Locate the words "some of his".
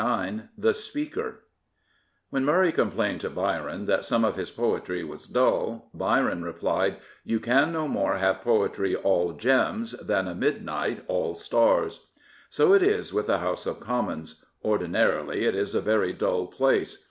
4.03-4.49